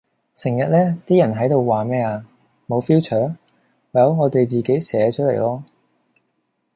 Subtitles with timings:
[0.33, 2.25] 成日呢，啲人喺到話咩呀?
[2.65, 3.35] 無 Future?
[3.91, 5.61] Well 我哋自己寫出嚟囉！